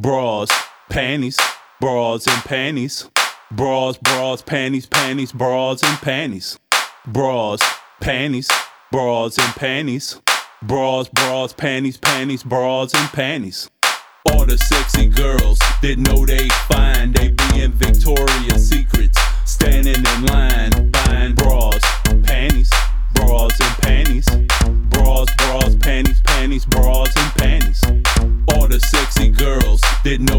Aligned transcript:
bras, 0.00 0.48
panties, 0.88 1.36
bras 1.80 2.24
and 2.28 2.44
panties, 2.44 3.10
bras, 3.50 3.98
bras, 3.98 4.42
panties, 4.42 4.86
panties, 4.86 5.32
bras 5.32 5.82
and 5.82 5.98
panties, 5.98 6.56
bras, 7.04 7.60
panties, 8.00 8.48
bras 8.92 9.36
and 9.38 9.54
panties, 9.56 10.20
bras, 10.62 11.08
bras, 11.08 11.52
panties, 11.52 11.96
panties, 11.96 12.44
bras 12.44 12.94
and 12.94 13.08
panties. 13.08 13.68
All 14.30 14.46
the 14.46 14.56
sexy 14.56 15.08
girls 15.08 15.58
that 15.82 15.96
know 15.98 16.24
they 16.24 16.48
fine, 16.68 17.10
they 17.12 17.30
be 17.30 17.62
in 17.62 17.72
Victoria's 17.72 18.68
Secrets, 18.68 19.18
standing 19.46 19.96
in 19.96 20.26
line, 20.26 20.92
buying 20.92 21.34
bras, 21.34 21.82
panties, 22.22 22.70
bras 23.14 23.60
and 23.60 23.76
panties, 23.82 24.28
bras, 24.90 25.26
bras, 25.38 25.74
panties, 25.74 26.20
panties, 26.24 26.66
bras 26.66 27.17
didn't 30.08 30.30
know 30.30 30.37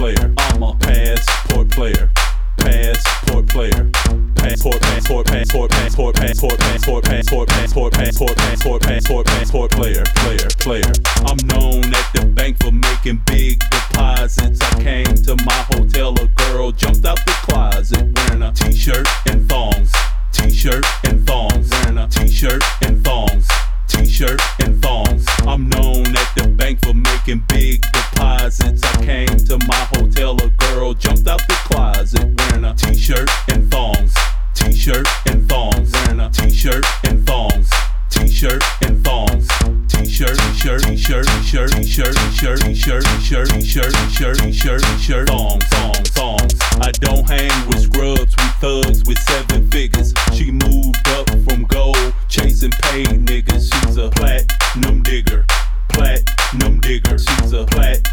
player. 0.00 0.32
I'm 0.38 0.62
a 0.62 0.74
passport 0.76 1.68
player, 1.68 2.10
passport 2.56 3.46
player. 3.48 3.90
Passport, 4.36 4.80
passport, 4.80 5.26
passport, 5.26 5.70
passport, 5.70 6.14
passport, 6.14 6.58
passport, 6.58 7.04
passport, 7.04 7.48
passport, 7.48 7.92
passport, 7.92 7.92
passport, 7.92 8.82
passport, 8.82 9.26
passport, 9.26 9.70
player, 9.70 10.04
player, 10.16 10.48
player. 10.58 10.92
I'm 11.28 11.36
known 11.46 11.84
at 11.84 12.08
the 12.14 12.24
bank 12.34 12.56
for 12.62 12.72
making 12.72 13.20
big 13.26 13.60
deposits. 13.70 14.58
I 14.62 14.82
came 14.82 15.14
to 15.28 15.36
my 15.44 15.60
hotel, 15.74 16.14
a 16.18 16.26
girl 16.28 16.72
jumped 16.72 17.04
out 17.04 17.18
the 17.26 17.36
closet 17.44 17.59
t-shirt, 40.60 40.82
t-shirt, 40.82 41.26
t-shirt, 41.26 41.70
t-shirt, 41.72 42.14
t-shirt, 42.14 42.60
t-shirt, 42.60 43.04
t-shirt, 43.04 43.48
t-shirt, 43.48 43.92
t-shirt, 43.94 44.38
t-shirt, 44.38 44.82
t-shirt, 44.82 45.28
thongs, 45.28 45.64
thongs, 45.64 46.10
thongs. 46.10 46.54
I 46.82 46.90
don't 47.00 47.26
hang 47.26 47.68
with 47.68 47.80
scrubs, 47.80 48.34
we 48.36 48.44
thugs 48.60 49.04
with 49.04 49.18
seven 49.20 49.70
figures. 49.70 50.12
She 50.34 50.50
moved 50.50 51.08
up 51.08 51.30
from 51.48 51.64
gold, 51.64 52.14
chasing 52.28 52.72
paid 52.82 53.08
niggas. 53.08 53.72
She's 53.72 53.96
a 53.96 54.10
platinum 54.10 55.02
digger, 55.02 55.46
platinum 55.88 56.78
digger. 56.80 57.16
She's 57.18 57.52
a 57.54 57.64
platinum 57.64 58.09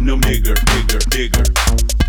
no 0.00 0.16
bigger, 0.16 0.54
bigger, 0.54 0.98
bigger. 1.10 1.99